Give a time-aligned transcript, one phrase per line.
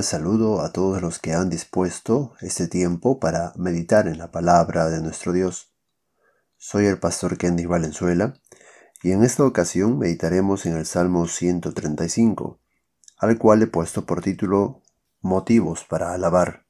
[0.00, 5.02] saludo a todos los que han dispuesto este tiempo para meditar en la palabra de
[5.02, 5.74] nuestro Dios.
[6.56, 8.32] Soy el pastor Kendy Valenzuela
[9.02, 12.58] y en esta ocasión meditaremos en el Salmo 135,
[13.18, 14.80] al cual he puesto por título
[15.20, 16.64] Motivos para alabar.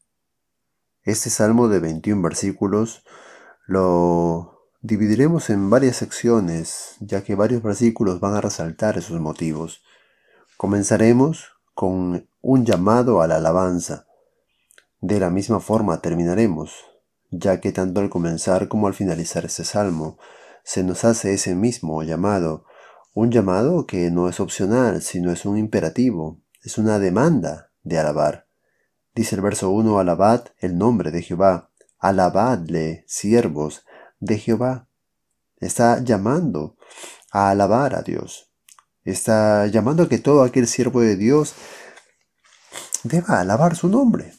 [1.04, 3.04] Este salmo de 21 versículos
[3.68, 9.80] lo dividiremos en varias secciones, ya que varios versículos van a resaltar esos motivos.
[10.56, 14.06] Comenzaremos con un llamado a la alabanza.
[15.00, 16.74] De la misma forma terminaremos,
[17.30, 20.18] ya que tanto al comenzar como al finalizar este salmo
[20.64, 22.64] se nos hace ese mismo llamado,
[23.14, 28.46] un llamado que no es opcional, sino es un imperativo, es una demanda de alabar.
[29.14, 33.84] Dice el verso 1, alabad el nombre de Jehová, alabadle, siervos
[34.20, 34.88] de Jehová.
[35.58, 36.76] Está llamando
[37.30, 38.51] a alabar a Dios.
[39.04, 41.54] Está llamando a que todo aquel siervo de Dios
[43.02, 44.34] deba alabar su nombre.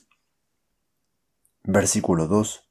[1.63, 2.63] Versículo 2.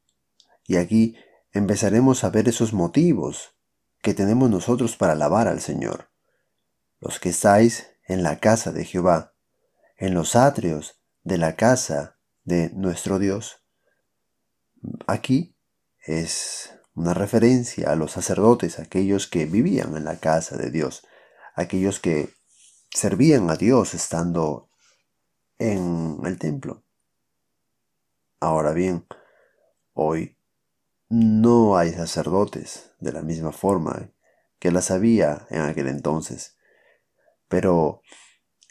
[0.67, 1.17] Y aquí
[1.53, 3.55] empezaremos a ver esos motivos
[4.01, 6.11] que tenemos nosotros para alabar al Señor.
[7.01, 9.35] Los que estáis en la casa de Jehová,
[9.97, 13.63] en los atrios de la casa de nuestro Dios.
[15.07, 15.57] Aquí
[16.05, 21.07] es una referencia a los sacerdotes, aquellos que vivían en la casa de Dios,
[21.55, 22.33] aquellos que
[22.91, 24.69] servían a Dios estando
[25.59, 26.83] en el templo.
[28.41, 29.07] Ahora bien,
[29.93, 30.37] hoy
[31.09, 34.11] no hay sacerdotes de la misma forma
[34.59, 36.57] que las había en aquel entonces,
[37.49, 38.03] pero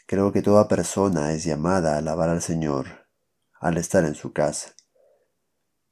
[0.06, 3.02] creo que toda persona es llamada a alabar al Señor
[3.62, 4.74] al estar en su casa.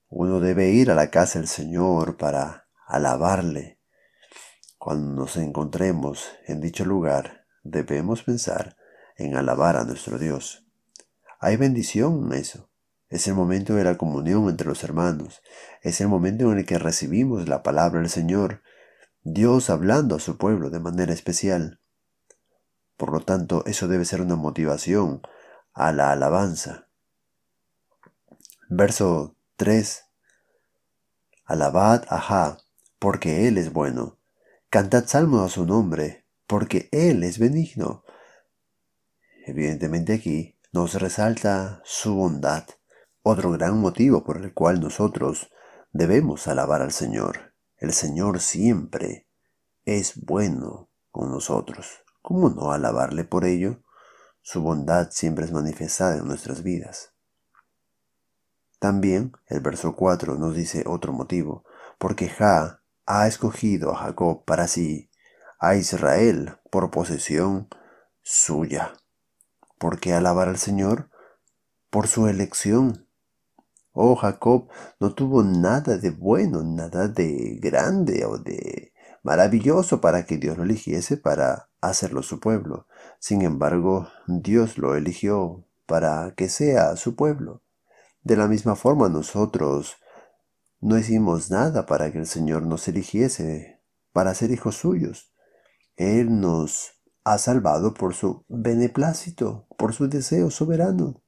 [0.09, 3.80] Uno debe ir a la casa del Señor para alabarle.
[4.81, 8.79] Cuando nos encontremos en dicho lugar, debemos pensar
[9.19, 10.65] en alabar a nuestro Dios.
[11.39, 12.71] Hay bendición en eso.
[13.11, 15.43] Es el momento de la comunión entre los hermanos.
[15.83, 18.63] Es el momento en el que recibimos la palabra del Señor,
[19.23, 21.79] Dios hablando a su pueblo de manera especial.
[22.97, 25.21] Por lo tanto, eso debe ser una motivación
[25.75, 26.87] a la alabanza.
[28.71, 30.07] Verso 3.
[31.45, 32.57] Alabad a Jah,
[32.99, 34.20] porque Él es bueno.
[34.71, 38.05] Cantad salmos a su nombre, porque Él es benigno.
[39.45, 42.69] Evidentemente aquí nos resalta su bondad,
[43.25, 45.51] otro gran motivo por el cual nosotros
[45.91, 47.53] debemos alabar al Señor.
[47.79, 49.27] El Señor siempre
[49.85, 52.05] es bueno con nosotros.
[52.23, 53.83] ¿Cómo no alabarle por ello?
[54.41, 57.13] Su bondad siempre es manifestada en nuestras vidas.
[58.79, 61.65] También el verso 4 nos dice otro motivo,
[61.99, 62.80] porque Ja
[63.13, 65.11] ha escogido a Jacob para sí,
[65.59, 67.69] a Israel por posesión
[68.23, 68.93] suya.
[69.79, 71.11] ¿Por qué alabar al Señor?
[71.91, 73.09] Por su elección.
[73.91, 74.69] Oh, Jacob
[75.01, 78.93] no tuvo nada de bueno, nada de grande o de
[79.25, 82.87] maravilloso para que Dios lo eligiese para hacerlo su pueblo.
[83.19, 87.65] Sin embargo, Dios lo eligió para que sea su pueblo.
[88.23, 89.97] De la misma forma nosotros
[90.81, 93.81] no hicimos nada para que el Señor nos eligiese
[94.13, 95.33] para ser hijos suyos.
[95.97, 101.23] Él nos ha salvado por su beneplácito, por su deseo soberano.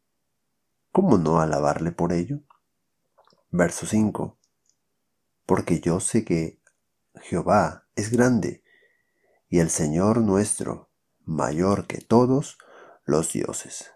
[0.90, 2.40] ¿Cómo no alabarle por ello?
[3.50, 4.38] Verso 5.
[5.46, 6.60] Porque yo sé que
[7.16, 8.64] Jehová es grande
[9.48, 10.90] y el Señor nuestro
[11.24, 12.56] mayor que todos
[13.04, 13.92] los dioses.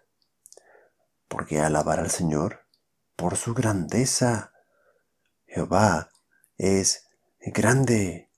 [1.29, 2.67] ¿Por qué alabar al Señor?
[3.17, 4.53] Por su grandeza.
[5.57, 6.11] Jehová
[6.59, 7.07] es
[7.41, 8.31] grande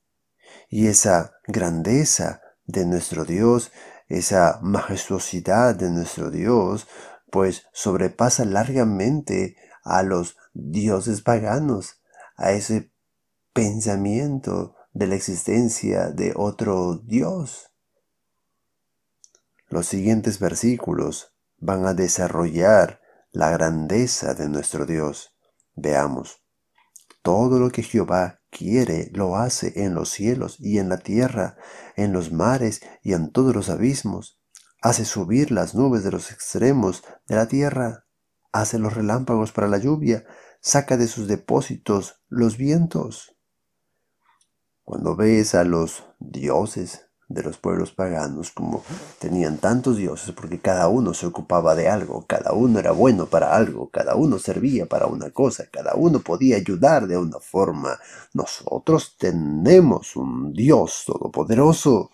[0.70, 3.72] y esa grandeza de nuestro Dios,
[4.06, 6.86] esa majestuosidad de nuestro Dios,
[7.32, 12.00] pues sobrepasa largamente a los dioses paganos,
[12.36, 12.92] a ese
[13.52, 17.72] pensamiento de la existencia de otro Dios.
[19.66, 23.00] Los siguientes versículos van a desarrollar
[23.32, 25.36] la grandeza de nuestro Dios.
[25.74, 26.44] Veamos,
[27.28, 31.58] todo lo que Jehová quiere, lo hace en los cielos y en la tierra,
[31.94, 34.40] en los mares y en todos los abismos.
[34.80, 38.06] Hace subir las nubes de los extremos de la tierra,
[38.50, 40.24] hace los relámpagos para la lluvia,
[40.62, 43.36] saca de sus depósitos los vientos.
[44.82, 48.82] Cuando ves a los dioses de los pueblos paganos, como
[49.18, 53.54] tenían tantos dioses, porque cada uno se ocupaba de algo, cada uno era bueno para
[53.54, 57.98] algo, cada uno servía para una cosa, cada uno podía ayudar de una forma.
[58.32, 62.10] Nosotros tenemos un Dios todopoderoso.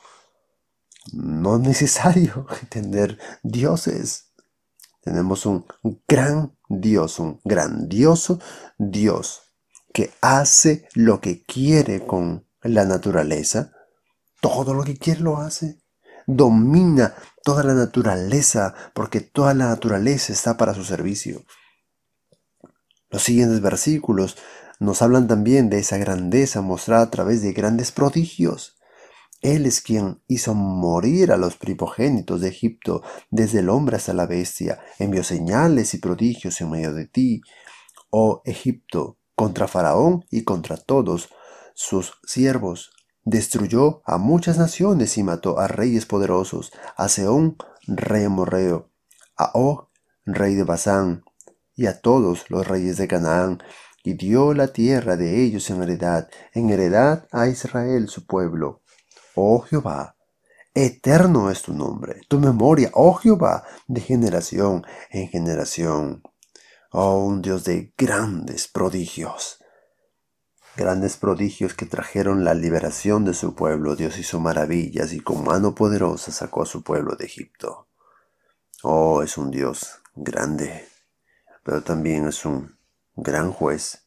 [1.12, 4.32] No es necesario tener dioses.
[5.00, 5.64] Tenemos un
[6.08, 8.40] gran Dios, un grandioso
[8.78, 9.42] Dios
[9.92, 13.73] que hace lo que quiere con la naturaleza.
[14.44, 15.80] Todo lo que quiere lo hace.
[16.26, 21.46] Domina toda la naturaleza porque toda la naturaleza está para su servicio.
[23.08, 24.36] Los siguientes versículos
[24.80, 28.76] nos hablan también de esa grandeza mostrada a través de grandes prodigios.
[29.40, 34.26] Él es quien hizo morir a los primogénitos de Egipto, desde el hombre hasta la
[34.26, 37.40] bestia, envió señales y prodigios en medio de ti,
[38.10, 41.30] oh Egipto, contra Faraón y contra todos
[41.74, 42.90] sus siervos.
[43.24, 47.56] Destruyó a muchas naciones y mató a reyes poderosos, a Seón,
[47.86, 48.90] rey amorreo,
[49.36, 49.88] a Og,
[50.24, 51.24] rey de Basán,
[51.74, 53.62] y a todos los reyes de Canaán,
[54.02, 58.82] y dio la tierra de ellos en heredad, en heredad a Israel su pueblo
[59.34, 60.16] oh Jehová,
[60.74, 66.22] eterno es tu nombre, tu memoria, oh Jehová, de generación en generación.
[66.90, 69.58] Oh, un Dios de grandes prodigios.
[70.76, 73.94] Grandes prodigios que trajeron la liberación de su pueblo.
[73.94, 77.86] Dios hizo maravillas y con mano poderosa sacó a su pueblo de Egipto.
[78.82, 80.88] Oh, es un Dios grande,
[81.62, 82.76] pero también es un
[83.14, 84.04] gran juez.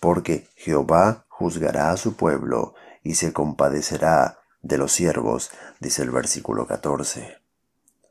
[0.00, 6.66] Porque Jehová juzgará a su pueblo y se compadecerá de los siervos, dice el versículo
[6.66, 7.38] 14.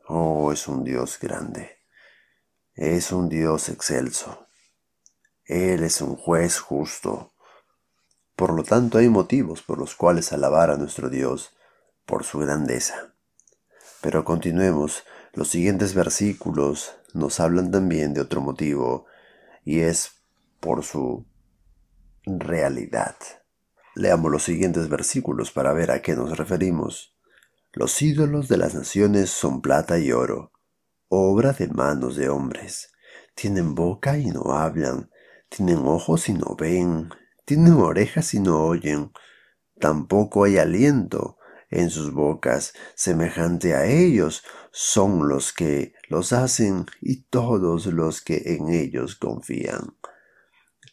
[0.08, 1.80] Oh, es un Dios grande,
[2.76, 4.45] es un Dios excelso,
[5.46, 7.34] Él es un juez justo.
[8.36, 11.56] Por lo tanto, hay motivos por los cuales alabar a nuestro Dios
[12.06, 13.14] por su grandeza.
[14.02, 15.04] Pero continuemos,
[15.34, 19.06] los siguientes versículos nos hablan también de otro motivo,
[19.64, 20.12] y es
[20.60, 21.26] por su
[22.26, 23.16] realidad.
[23.96, 27.16] Leamos los siguientes versículos para ver a qué nos referimos.
[27.72, 30.52] Los ídolos de las naciones son plata y oro,
[31.08, 32.92] obra de manos de hombres.
[33.36, 35.10] Tienen boca y no hablan,
[35.56, 37.10] tienen ojos y no ven,
[37.46, 39.12] tienen orejas y no oyen.
[39.80, 41.38] Tampoco hay aliento
[41.70, 48.42] en sus bocas, semejante a ellos son los que los hacen y todos los que
[48.46, 49.98] en ellos confían.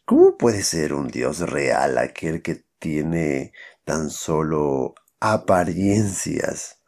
[0.05, 3.53] ¿Cómo puede ser un Dios real aquel que tiene
[3.85, 6.82] tan solo apariencias.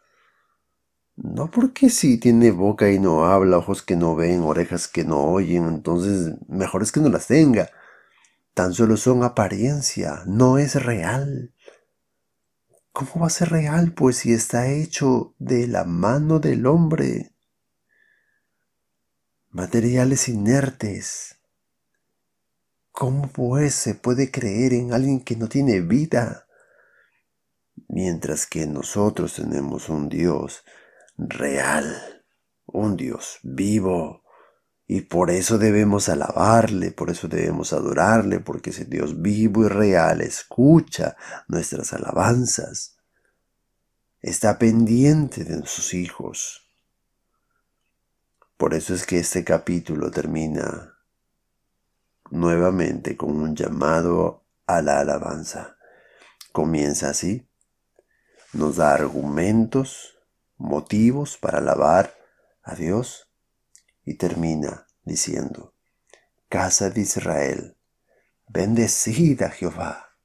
[1.16, 5.25] No porque si tiene boca y no habla, ojos que no ven, orejas que no
[5.25, 7.70] oyen, entonces mejor es que no las tenga.
[8.52, 11.52] Tan solo son apariencia, no es real.
[12.93, 13.93] ¿Cómo va a ser real?
[13.93, 17.32] Pues si está hecho de la mano del hombre.
[19.50, 21.34] Materiales inertes,
[22.96, 26.46] ¿Cómo pues se puede creer en alguien que no tiene vida?
[27.88, 30.64] Mientras que nosotros tenemos un Dios
[31.16, 32.22] real,
[32.66, 34.25] un Dios vivo,
[34.87, 40.20] y por eso debemos alabarle, por eso debemos adorarle, porque ese Dios vivo y real
[40.20, 41.16] escucha
[41.49, 42.96] nuestras alabanzas,
[44.20, 46.70] está pendiente de sus hijos.
[48.56, 50.99] Por eso es que este capítulo termina
[52.31, 55.77] nuevamente con un llamado a la alabanza.
[56.53, 57.48] Comienza así,
[58.53, 60.14] nos da argumentos,
[60.56, 62.15] motivos para alabar
[62.63, 63.31] a Dios
[64.05, 65.75] y termina diciendo,
[66.49, 67.77] Casa de Israel,
[68.49, 70.17] bendecida Jehová.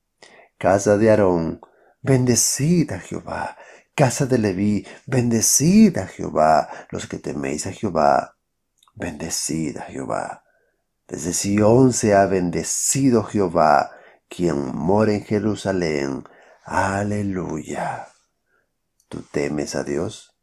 [0.58, 1.62] Casa de Aarón,
[2.02, 3.58] bendecida Jehová.
[3.96, 6.70] Casa de Leví, bendecida Jehová.
[6.92, 8.38] Los que teméis a Jehová,
[8.96, 10.44] bendecida Jehová.
[11.08, 13.92] Desde Sión se ha bendecido Jehová,
[14.28, 16.24] quien mora en Jerusalén.
[16.64, 18.09] Aleluya.
[19.10, 20.38] ¿Tú temes a Dios?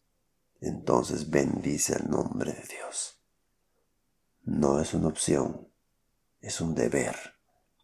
[0.61, 3.23] Entonces bendice el nombre de Dios.
[4.43, 5.69] No es una opción,
[6.41, 7.17] es un deber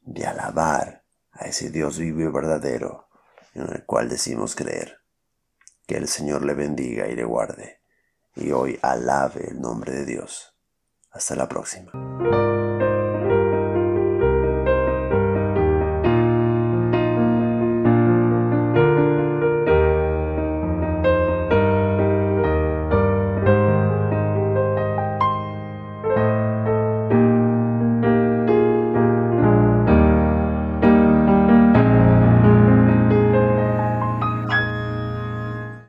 [0.02, 3.08] de alabar a ese Dios vivo y verdadero
[3.54, 4.98] en el cual decimos creer.
[5.86, 7.80] Que el Señor le bendiga y le guarde.
[8.34, 10.56] Y hoy alabe el nombre de Dios.
[11.10, 11.92] Hasta la próxima.